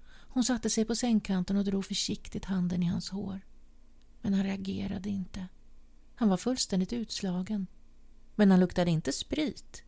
Hon 0.05 0.43
satte 0.43 0.69
sig 0.69 0.85
på 0.85 0.95
sängkanten 0.95 1.57
och 1.57 1.65
drog 1.65 1.85
försiktigt 1.85 2.45
handen 2.45 2.83
i 2.83 2.85
hans 2.85 3.09
hår. 3.09 3.41
Men 4.21 4.33
han 4.33 4.43
reagerade 4.43 5.09
inte. 5.09 5.47
Han 6.15 6.29
var 6.29 6.37
fullständigt 6.37 6.93
utslagen. 6.93 7.67
Men 8.35 8.51
han 8.51 8.59
luktade 8.59 8.91
inte 8.91 9.11
sprit. 9.11 9.83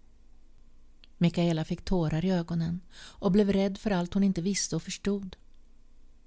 Mikaela 1.17 1.65
fick 1.65 1.85
tårar 1.85 2.25
i 2.25 2.31
ögonen 2.31 2.81
och 2.95 3.31
blev 3.31 3.53
rädd 3.53 3.77
för 3.77 3.91
allt 3.91 4.13
hon 4.13 4.23
inte 4.23 4.41
visste 4.41 4.75
och 4.75 4.83
förstod. 4.83 5.35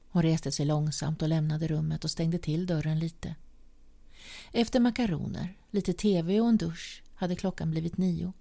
Hon 0.08 0.22
reste 0.22 0.52
sig 0.52 0.66
långsamt 0.66 1.22
och 1.22 1.28
lämnade 1.28 1.68
rummet 1.68 2.04
och 2.04 2.10
stängde 2.10 2.38
till 2.38 2.66
dörren 2.66 2.98
lite. 2.98 3.34
Efter 4.52 4.80
makaroner, 4.80 5.58
lite 5.70 5.92
tv 5.92 6.40
och 6.40 6.48
en 6.48 6.56
dusch 6.56 7.02
hade 7.14 7.36
klockan 7.36 7.70
blivit 7.70 7.96
nio 7.96 8.32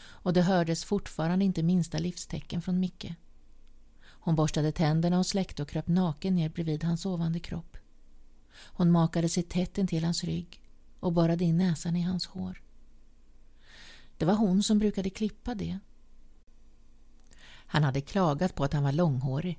och 0.00 0.32
det 0.32 0.42
hördes 0.42 0.84
fortfarande 0.84 1.44
inte 1.44 1.62
minsta 1.62 1.98
livstecken 1.98 2.62
från 2.62 2.80
Micke. 2.80 3.14
Hon 4.02 4.36
borstade 4.36 4.72
tänderna 4.72 5.18
och 5.18 5.26
släckte 5.26 5.62
och 5.62 5.68
kröp 5.68 5.88
naken 5.88 6.34
ner 6.34 6.48
bredvid 6.48 6.84
hans 6.84 7.02
sovande 7.02 7.40
kropp. 7.40 7.76
Hon 8.52 8.90
makade 8.90 9.28
sig 9.28 9.42
tätt 9.42 9.78
intill 9.78 10.04
hans 10.04 10.24
rygg 10.24 10.62
och 11.00 11.12
borrade 11.12 11.44
in 11.44 11.56
näsan 11.56 11.96
i 11.96 12.02
hans 12.02 12.26
hår. 12.26 12.62
Det 14.16 14.24
var 14.24 14.34
hon 14.34 14.62
som 14.62 14.78
brukade 14.78 15.10
klippa 15.10 15.54
det. 15.54 15.78
Han 17.72 17.84
hade 17.84 18.00
klagat 18.00 18.54
på 18.54 18.64
att 18.64 18.72
han 18.72 18.82
var 18.82 18.92
långhårig, 18.92 19.58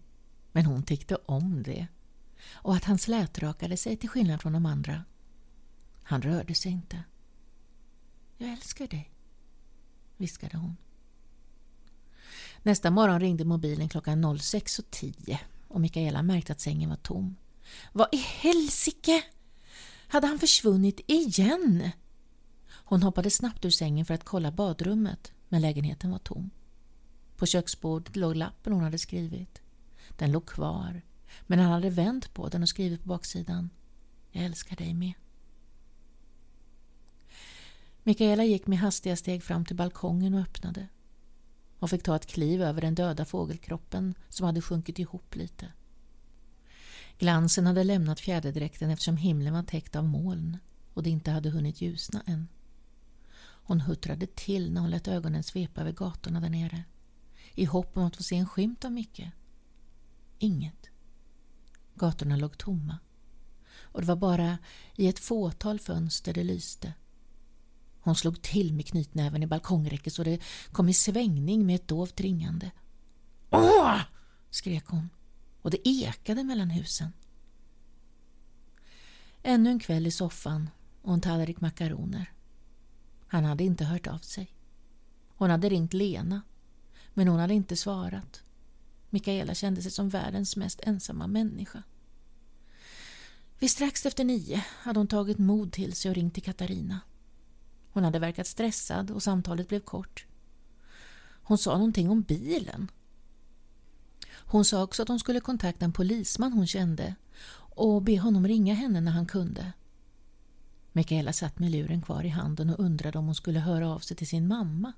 men 0.51 0.65
hon 0.65 0.84
tyckte 0.84 1.15
om 1.15 1.63
det 1.63 1.88
och 2.53 2.75
att 2.75 2.84
han 2.84 2.98
slätrakade 2.98 3.77
sig 3.77 3.98
till 3.98 4.10
skillnad 4.10 4.41
från 4.41 4.53
de 4.53 4.65
andra. 4.65 5.03
Han 6.03 6.22
rörde 6.22 6.56
sig 6.56 6.72
inte. 6.72 7.03
Jag 8.38 8.50
älskar 8.50 8.88
dig, 8.88 9.12
viskade 10.18 10.58
hon. 10.58 10.77
Nästa 12.63 12.91
morgon 12.91 13.20
ringde 13.20 13.46
mobilen 13.46 13.89
klockan 13.89 14.25
06.10 14.25 15.38
och 15.68 15.82
Mikaela 15.82 16.22
märkte 16.22 16.51
att 16.51 16.60
sängen 16.60 16.89
var 16.89 16.98
tom. 16.98 17.36
Vad 17.94 18.08
i 18.12 18.18
helsike! 18.18 19.24
Hade 20.08 20.27
han 20.27 20.39
försvunnit 20.39 21.01
igen? 21.08 21.89
Hon 22.68 23.03
hoppade 23.03 23.30
snabbt 23.30 23.65
ur 23.65 23.70
sängen 23.70 24.06
för 24.06 24.13
att 24.13 24.24
kolla 24.24 24.51
badrummet, 24.51 25.32
men 25.50 25.62
lägenheten 25.62 26.12
var 26.12 26.20
tom. 26.20 26.50
På 27.41 27.45
köksbordet 27.48 28.15
låg 28.15 28.36
lappen 28.36 28.74
hon 28.74 28.83
hade 28.83 28.98
skrivit. 28.98 29.62
Den 30.17 30.31
låg 30.31 30.45
kvar, 30.45 31.01
men 31.48 31.60
han 31.60 31.71
hade 31.71 31.89
vänt 31.89 32.33
på 32.33 32.50
den 32.50 32.62
och 32.62 32.69
skrivit 32.69 33.01
på 33.01 33.07
baksidan 33.07 33.69
Jag 34.31 34.45
älskar 34.45 34.75
dig 34.75 34.93
med. 34.93 35.13
Mikaela 38.03 38.43
gick 38.43 38.67
med 38.67 38.79
hastiga 38.79 39.15
steg 39.15 39.43
fram 39.43 39.65
till 39.65 39.75
balkongen 39.75 40.33
och 40.33 40.39
öppnade. 40.39 40.88
Hon 41.79 41.89
fick 41.89 42.03
ta 42.03 42.15
ett 42.15 42.25
kliv 42.25 42.62
över 42.62 42.81
den 42.81 42.95
döda 42.95 43.25
fågelkroppen 43.25 44.15
som 44.29 44.45
hade 44.45 44.62
sjunkit 44.62 45.00
ihop 45.00 45.36
lite. 45.36 45.74
Glansen 47.17 47.67
hade 47.67 47.83
lämnat 47.83 48.19
fjäderdräkten 48.19 48.89
eftersom 48.89 49.17
himlen 49.17 49.53
var 49.53 49.63
täckt 49.63 49.95
av 49.95 50.03
moln 50.03 50.57
och 50.93 51.03
det 51.03 51.10
inte 51.10 51.31
hade 51.31 51.50
hunnit 51.50 51.81
ljusna 51.81 52.24
än. 52.25 52.48
Hon 53.41 53.81
huttrade 53.81 54.27
till 54.27 54.71
när 54.71 54.81
hon 54.81 54.89
lät 54.89 55.07
ögonen 55.07 55.43
svepa 55.43 55.81
över 55.81 55.91
gatorna 55.91 56.39
där 56.39 56.50
nere 56.50 56.83
i 57.55 57.65
hopp 57.65 57.98
om 57.98 58.03
att 58.03 58.15
få 58.15 58.24
se 58.24 58.36
en 58.36 58.48
skymt 58.48 58.86
av 58.86 58.91
Micke. 58.91 59.31
Inget. 60.39 60.89
Gatorna 61.96 62.36
låg 62.36 62.58
tomma 62.58 63.00
och 63.91 64.01
det 64.01 64.08
var 64.08 64.15
bara 64.15 64.58
i 64.96 65.08
ett 65.08 65.20
fåtal 65.20 65.79
fönster 65.79 66.34
det 66.34 66.43
lyste. 66.43 66.93
Hon 68.00 68.15
slog 68.15 68.41
till 68.41 68.74
med 68.74 68.88
knytnäven 68.88 69.43
i 69.43 69.48
balkongräcket 69.48 70.13
så 70.13 70.24
det 70.24 70.41
kom 70.72 70.89
i 70.89 70.93
svängning 70.93 71.65
med 71.65 71.75
ett 71.75 71.88
dovt 71.88 72.22
ringande. 72.22 72.72
Åh! 73.50 74.01
skrek 74.50 74.86
hon 74.86 75.10
och 75.62 75.72
det 75.72 75.88
ekade 75.89 76.43
mellan 76.43 76.70
husen. 76.70 77.13
Ännu 79.43 79.70
en 79.70 79.79
kväll 79.79 80.08
i 80.08 80.12
soffan 80.12 80.70
och 81.01 81.13
en 81.13 81.22
tallrik 81.22 81.62
makaroner. 81.62 82.31
Han 83.27 83.46
hade 83.46 83.63
inte 83.63 83.86
hört 83.86 84.08
av 84.08 84.17
sig. 84.17 84.55
Hon 85.27 85.50
hade 85.50 85.70
ringt 85.70 85.93
Lena, 85.93 86.41
men 87.13 87.27
hon 87.27 87.39
hade 87.39 87.53
inte 87.53 87.75
svarat. 87.75 88.44
Mikaela 89.10 89.56
kände 89.56 89.82
sig 89.82 89.91
som 89.91 90.10
världens 90.10 90.56
mest 90.56 90.80
ensamma 90.84 91.27
människa. 91.27 91.84
Vid 93.60 93.72
strax 93.72 94.06
efter 94.06 94.24
nio 94.24 94.63
hade 94.68 95.00
hon 95.00 95.08
tagit 95.08 95.38
mod 95.38 95.72
till 95.72 95.94
sig 95.94 96.10
och 96.10 96.15
ringt 96.15 96.34
till 96.34 96.44
Katarina. 96.44 97.00
Hon 97.91 98.03
hade 98.03 98.20
verkat 98.20 98.48
stressad 98.48 99.12
och 99.12 99.24
samtalet 99.24 99.68
blev 99.68 99.80
kort. 99.80 100.25
Hon 101.44 101.58
sa 101.58 101.77
någonting 101.77 102.10
om 102.10 102.22
bilen. 102.22 102.91
Hon 104.32 104.65
sa 104.65 104.84
också 104.84 105.01
att 105.01 105.08
hon 105.08 105.20
skulle 105.20 105.39
kontakta 105.39 105.86
en 105.86 105.94
polisman 105.94 106.53
hon 106.53 106.68
kände 106.68 107.15
och 107.75 108.01
be 108.01 108.20
honom 108.20 108.48
ringa 108.48 108.74
henne 108.74 109.01
när 109.01 109.12
han 109.12 109.25
kunde. 109.25 109.74
Mikaela 110.91 111.34
satt 111.34 111.60
med 111.60 111.72
luren 111.72 112.01
kvar 112.01 112.24
i 112.24 112.30
handen 112.30 112.70
och 112.70 112.80
undrade 112.80 113.20
om 113.20 113.25
hon 113.25 113.36
skulle 113.36 113.60
höra 113.60 113.89
av 113.89 114.00
sig 114.00 114.18
till 114.18 114.27
sin 114.27 114.48
mamma. 114.48 114.94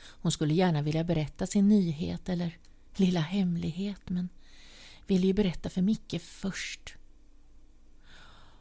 Hon 0.00 0.32
skulle 0.32 0.54
gärna 0.54 0.82
vilja 0.82 1.04
berätta 1.04 1.46
sin 1.46 1.68
nyhet 1.68 2.28
eller 2.28 2.58
lilla 2.96 3.20
hemlighet 3.20 4.10
men 4.10 4.28
ville 5.06 5.26
ju 5.26 5.32
berätta 5.32 5.70
för 5.70 5.82
Micke 5.82 6.20
först. 6.22 6.94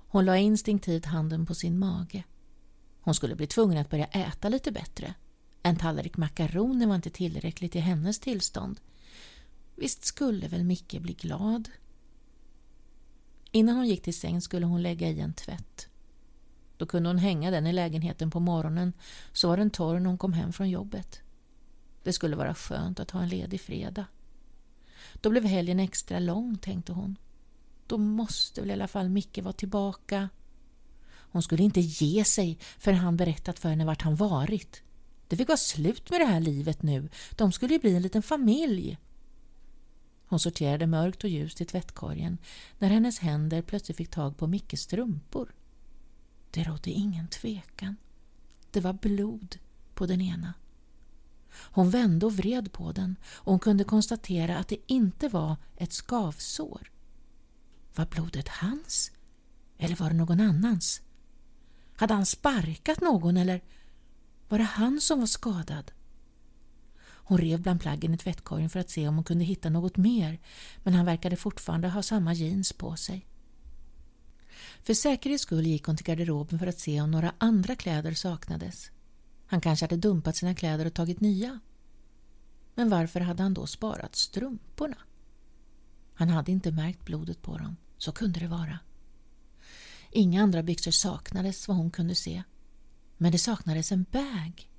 Hon 0.07 0.25
la 0.25 0.37
instinktivt 0.37 1.05
handen 1.05 1.45
på 1.45 1.55
sin 1.55 1.79
mage. 1.79 2.23
Hon 3.01 3.15
skulle 3.15 3.35
bli 3.35 3.47
tvungen 3.47 3.77
att 3.77 3.89
börja 3.89 4.05
äta 4.05 4.49
lite 4.49 4.71
bättre. 4.71 5.13
En 5.63 5.75
tallrik 5.75 6.17
makaroner 6.17 6.87
var 6.87 6.95
inte 6.95 7.09
tillräckligt 7.09 7.75
i 7.75 7.79
hennes 7.79 8.19
tillstånd. 8.19 8.79
Visst 9.75 10.05
skulle 10.05 10.47
väl 10.47 10.63
Micke 10.63 11.01
bli 11.01 11.13
glad? 11.13 11.69
Innan 13.51 13.75
hon 13.75 13.87
gick 13.87 14.01
till 14.01 14.17
säng 14.19 14.41
skulle 14.41 14.65
hon 14.65 14.81
lägga 14.81 15.09
i 15.09 15.19
en 15.19 15.33
tvätt. 15.33 15.87
Då 16.77 16.85
kunde 16.85 17.09
hon 17.09 17.17
hänga 17.17 17.51
den 17.51 17.67
i 17.67 17.73
lägenheten 17.73 18.31
på 18.31 18.39
morgonen 18.39 18.93
så 19.33 19.47
var 19.47 19.57
den 19.57 19.69
torr 19.69 19.99
när 19.99 20.07
hon 20.07 20.17
kom 20.17 20.33
hem 20.33 20.53
från 20.53 20.69
jobbet. 20.69 21.21
Det 22.07 22.13
skulle 22.13 22.35
vara 22.35 22.55
skönt 22.55 22.99
att 22.99 23.11
ha 23.11 23.21
en 23.21 23.29
ledig 23.29 23.61
fredag. 23.61 24.05
Då 25.13 25.29
blev 25.29 25.45
helgen 25.45 25.79
extra 25.79 26.19
lång, 26.19 26.57
tänkte 26.57 26.91
hon. 26.91 27.15
Då 27.87 27.97
måste 27.97 28.61
väl 28.61 28.69
i 28.69 28.73
alla 28.73 28.87
fall 28.87 29.09
Micke 29.09 29.37
vara 29.37 29.53
tillbaka. 29.53 30.29
Hon 31.07 31.43
skulle 31.43 31.63
inte 31.63 31.79
ge 31.79 32.23
sig 32.23 32.59
förrän 32.77 32.99
han 32.99 33.17
berättat 33.17 33.59
för 33.59 33.69
henne 33.69 33.85
vart 33.85 34.01
han 34.01 34.15
varit. 34.15 34.81
Det 35.27 35.37
fick 35.37 35.47
vara 35.47 35.57
slut 35.57 36.09
med 36.09 36.19
det 36.19 36.25
här 36.25 36.39
livet 36.39 36.83
nu. 36.83 37.09
De 37.35 37.51
skulle 37.51 37.73
ju 37.73 37.79
bli 37.79 37.95
en 37.95 38.01
liten 38.01 38.23
familj. 38.23 38.97
Hon 40.27 40.39
sorterade 40.39 40.87
mörkt 40.87 41.23
och 41.23 41.29
ljust 41.29 41.61
i 41.61 41.65
tvättkorgen 41.65 42.37
när 42.79 42.89
hennes 42.89 43.19
händer 43.19 43.61
plötsligt 43.61 43.97
fick 43.97 44.11
tag 44.11 44.37
på 44.37 44.47
Mickes 44.47 44.81
strumpor. 44.81 45.55
Det 46.51 46.63
rådde 46.63 46.89
ingen 46.89 47.27
tvekan. 47.27 47.95
Det 48.71 48.79
var 48.79 48.93
blod 48.93 49.57
på 49.93 50.05
den 50.05 50.21
ena. 50.21 50.53
Hon 51.53 51.89
vände 51.89 52.25
och 52.25 52.37
vred 52.37 52.71
på 52.71 52.91
den 52.91 53.15
och 53.25 53.51
hon 53.51 53.59
kunde 53.59 53.83
konstatera 53.83 54.57
att 54.57 54.67
det 54.67 54.77
inte 54.87 55.27
var 55.27 55.55
ett 55.77 55.93
skavsår. 55.93 56.91
Var 57.95 58.05
blodet 58.05 58.47
hans? 58.47 59.11
Eller 59.77 59.95
var 59.95 60.09
det 60.09 60.15
någon 60.15 60.39
annans? 60.39 61.01
Hade 61.95 62.13
han 62.13 62.25
sparkat 62.25 63.01
någon 63.01 63.37
eller 63.37 63.61
var 64.49 64.57
det 64.57 64.63
han 64.63 65.01
som 65.01 65.19
var 65.19 65.27
skadad? 65.27 65.91
Hon 66.99 67.37
rev 67.37 67.61
bland 67.61 67.81
plaggen 67.81 68.13
i 68.13 68.17
tvättkorgen 68.17 68.69
för 68.69 68.79
att 68.79 68.89
se 68.89 69.07
om 69.07 69.15
hon 69.15 69.23
kunde 69.23 69.45
hitta 69.45 69.69
något 69.69 69.97
mer 69.97 70.39
men 70.83 70.93
han 70.93 71.05
verkade 71.05 71.35
fortfarande 71.35 71.89
ha 71.89 72.01
samma 72.01 72.33
jeans 72.33 72.73
på 72.73 72.95
sig. 72.95 73.27
För 74.83 74.93
säkerhets 74.93 75.43
skull 75.43 75.67
gick 75.67 75.85
hon 75.85 75.97
till 75.97 76.05
garderoben 76.05 76.59
för 76.59 76.67
att 76.67 76.79
se 76.79 77.01
om 77.01 77.11
några 77.11 77.33
andra 77.37 77.75
kläder 77.75 78.13
saknades. 78.13 78.91
Han 79.47 79.61
kanske 79.61 79.83
hade 79.83 79.97
dumpat 79.97 80.35
sina 80.35 80.55
kläder 80.55 80.85
och 80.85 80.93
tagit 80.93 81.21
nya. 81.21 81.59
Men 82.75 82.89
varför 82.89 83.19
hade 83.19 83.43
han 83.43 83.53
då 83.53 83.67
sparat 83.67 84.15
strumporna? 84.15 84.97
Han 86.13 86.29
hade 86.29 86.51
inte 86.51 86.71
märkt 86.71 87.05
blodet 87.05 87.41
på 87.41 87.57
dem. 87.57 87.77
Så 87.97 88.11
kunde 88.11 88.39
det 88.39 88.47
vara. 88.47 88.79
Inga 90.11 90.43
andra 90.43 90.63
byxor 90.63 90.91
saknades 90.91 91.67
vad 91.67 91.77
hon 91.77 91.91
kunde 91.91 92.15
se. 92.15 92.43
Men 93.17 93.31
det 93.31 93.37
saknades 93.37 93.91
en 93.91 94.05
bag. 94.11 94.69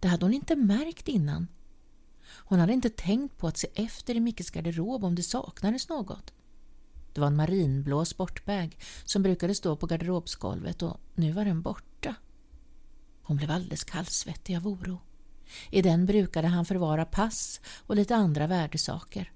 Det 0.00 0.08
hade 0.08 0.24
hon 0.24 0.34
inte 0.34 0.56
märkt 0.56 1.08
innan. 1.08 1.48
Hon 2.26 2.58
hade 2.58 2.72
inte 2.72 2.90
tänkt 2.90 3.38
på 3.38 3.48
att 3.48 3.56
se 3.56 3.68
efter 3.74 4.14
i 4.14 4.20
Mickes 4.20 4.50
garderob 4.50 5.04
om 5.04 5.14
det 5.14 5.22
saknades 5.22 5.88
något. 5.88 6.32
Det 7.12 7.20
var 7.20 7.26
en 7.26 7.36
marinblå 7.36 8.04
sportbag 8.04 8.78
som 9.04 9.22
brukade 9.22 9.54
stå 9.54 9.76
på 9.76 9.86
garderobsgolvet 9.86 10.82
och 10.82 11.00
nu 11.14 11.32
var 11.32 11.44
den 11.44 11.62
borta. 11.62 12.14
Hon 13.24 13.36
blev 13.36 13.50
alldeles 13.50 13.84
kallsvettig 13.84 14.56
av 14.56 14.68
oro. 14.68 15.00
I 15.70 15.82
den 15.82 16.06
brukade 16.06 16.48
han 16.48 16.64
förvara 16.64 17.04
pass 17.04 17.60
och 17.78 17.96
lite 17.96 18.16
andra 18.16 18.46
värdesaker. 18.46 19.32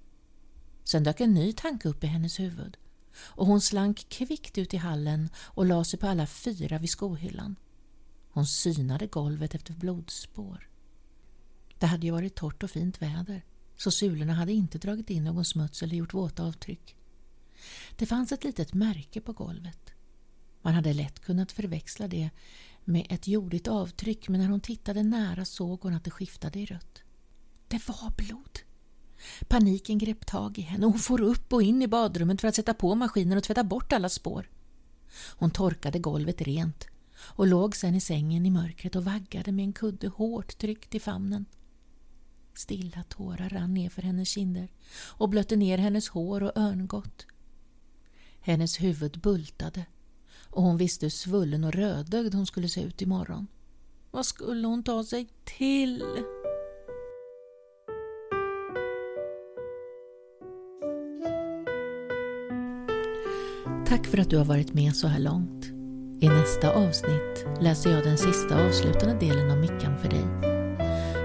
Sen 0.84 1.04
dök 1.04 1.20
en 1.20 1.34
ny 1.34 1.52
tanke 1.52 1.88
upp 1.88 2.04
i 2.04 2.06
hennes 2.06 2.40
huvud 2.40 2.76
och 3.20 3.46
hon 3.46 3.60
slank 3.60 4.08
kvickt 4.08 4.58
ut 4.58 4.74
i 4.74 4.76
hallen 4.76 5.30
och 5.36 5.66
la 5.66 5.84
sig 5.84 5.98
på 5.98 6.06
alla 6.06 6.26
fyra 6.26 6.78
vid 6.78 6.90
skohyllan. 6.90 7.56
Hon 8.30 8.46
synade 8.46 9.06
golvet 9.06 9.54
efter 9.54 9.74
blodspår. 9.74 10.68
Det 11.78 11.86
hade 11.86 12.06
ju 12.06 12.12
varit 12.12 12.34
torrt 12.34 12.62
och 12.62 12.70
fint 12.70 13.02
väder 13.02 13.42
så 13.76 13.90
sulorna 13.90 14.34
hade 14.34 14.52
inte 14.52 14.78
dragit 14.78 15.10
in 15.10 15.24
någon 15.24 15.44
smuts 15.44 15.82
eller 15.82 15.96
gjort 15.96 16.14
våta 16.14 16.44
avtryck. 16.44 16.96
Det 17.96 18.06
fanns 18.06 18.32
ett 18.32 18.44
litet 18.44 18.74
märke 18.74 19.20
på 19.20 19.32
golvet. 19.32 19.90
Man 20.62 20.74
hade 20.74 20.92
lätt 20.92 21.20
kunnat 21.20 21.52
förväxla 21.52 22.08
det 22.08 22.30
med 22.88 23.06
ett 23.10 23.28
jordigt 23.28 23.68
avtryck 23.68 24.28
men 24.28 24.40
när 24.40 24.48
hon 24.48 24.60
tittade 24.60 25.02
nära 25.02 25.44
såg 25.44 25.82
hon 25.82 25.94
att 25.94 26.04
det 26.04 26.10
skiftade 26.10 26.58
i 26.58 26.66
rött. 26.66 27.02
Det 27.68 27.88
var 27.88 28.12
blod. 28.16 28.58
Paniken 29.48 29.98
grep 29.98 30.26
tag 30.26 30.58
i 30.58 30.60
henne 30.60 30.86
och 30.86 30.92
hon 30.92 31.00
for 31.00 31.20
upp 31.20 31.52
och 31.52 31.62
in 31.62 31.82
i 31.82 31.88
badrummet 31.88 32.40
för 32.40 32.48
att 32.48 32.54
sätta 32.54 32.74
på 32.74 32.94
maskinen 32.94 33.38
och 33.38 33.44
tvätta 33.44 33.64
bort 33.64 33.92
alla 33.92 34.08
spår. 34.08 34.50
Hon 35.36 35.50
torkade 35.50 35.98
golvet 35.98 36.40
rent 36.40 36.86
och 37.18 37.46
låg 37.46 37.76
sen 37.76 37.94
i 37.94 38.00
sängen 38.00 38.46
i 38.46 38.50
mörkret 38.50 38.96
och 38.96 39.04
vaggade 39.04 39.52
med 39.52 39.62
en 39.62 39.72
kudde 39.72 40.08
hårt 40.08 40.58
tryckt 40.58 40.94
i 40.94 41.00
famnen. 41.00 41.44
Stilla 42.54 43.02
tårar 43.02 43.48
rann 43.48 43.74
ner 43.74 43.90
för 43.90 44.02
hennes 44.02 44.28
kinder 44.28 44.68
och 45.00 45.28
blötte 45.28 45.56
ner 45.56 45.78
hennes 45.78 46.08
hår 46.08 46.42
och 46.42 46.56
örngott. 46.56 47.26
Hennes 48.40 48.80
huvud 48.80 49.20
bultade 49.20 49.86
och 50.58 50.64
hon 50.64 50.76
visste 50.76 51.06
hur 51.06 51.10
svullen 51.10 51.64
och 51.64 51.72
rödögd 51.72 52.34
hon 52.34 52.46
skulle 52.46 52.68
se 52.68 52.82
ut 52.82 53.02
imorgon. 53.02 53.46
Vad 54.10 54.26
skulle 54.26 54.66
hon 54.66 54.82
ta 54.82 55.04
sig 55.04 55.28
till? 55.44 56.04
Tack 63.86 64.06
för 64.06 64.18
att 64.18 64.30
du 64.30 64.36
har 64.36 64.44
varit 64.44 64.74
med 64.74 64.96
så 64.96 65.06
här 65.08 65.20
långt. 65.20 65.66
I 66.20 66.28
nästa 66.28 66.70
avsnitt 66.72 67.46
läser 67.60 67.90
jag 67.90 68.04
den 68.04 68.18
sista 68.18 68.66
avslutande 68.66 69.18
delen 69.20 69.50
av 69.50 69.58
Mickan 69.58 69.98
för 69.98 70.08
dig. 70.08 70.24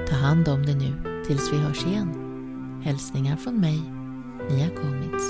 Ta 0.08 0.15
hand 0.15 0.48
om 0.48 0.65
dig 0.65 0.76
nu 0.76 1.24
tills 1.28 1.54
vi 1.54 1.58
hörs 1.58 1.86
igen. 1.86 2.10
Hälsningar 2.84 3.38
från 3.38 3.62
mig, 3.62 3.82
Mia 4.50 4.69
Komitz. 4.69 5.24